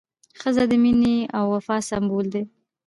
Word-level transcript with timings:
ښځه 0.39 0.63
د 0.71 0.73
مینې 0.83 1.15
او 1.37 1.45
وفا 1.53 1.77
سمبول 1.89 2.25
ده. 2.33 2.41